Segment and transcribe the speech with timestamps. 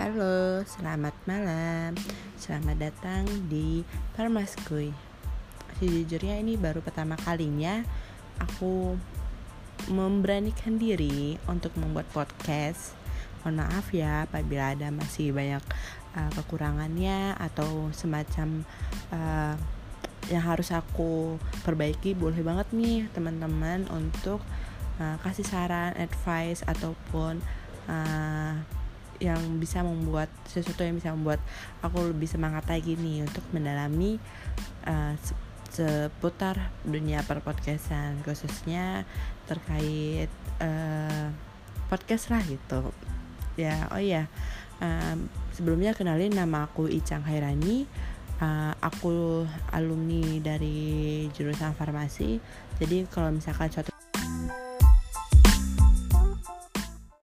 [0.00, 1.92] Halo, selamat malam.
[2.40, 3.84] Selamat datang di
[4.16, 4.96] Parmaskuy.
[5.76, 7.84] Sejujurnya ini baru pertama kalinya
[8.40, 8.96] aku
[9.92, 12.96] memberanikan diri untuk membuat podcast.
[13.44, 15.60] Mohon maaf ya apabila ada masih banyak
[16.16, 18.64] uh, kekurangannya atau semacam
[19.12, 19.52] uh,
[20.32, 22.16] yang harus aku perbaiki.
[22.16, 24.40] Boleh banget nih teman-teman untuk
[24.96, 27.44] uh, kasih saran, advice ataupun
[27.84, 28.79] uh,
[29.20, 31.38] yang bisa membuat sesuatu yang bisa membuat
[31.84, 34.16] aku lebih semangat lagi nih untuk mendalami
[34.88, 35.14] uh,
[35.70, 39.06] seputar dunia perpodcastan khususnya
[39.46, 41.30] terkait uh,
[41.86, 42.90] podcast lah gitu.
[43.54, 44.26] Ya oh ya
[44.80, 47.86] um, sebelumnya kenalin nama aku Icang Hairani.
[48.40, 52.40] Uh, aku alumni dari jurusan farmasi.
[52.80, 53.68] Jadi kalau misalkan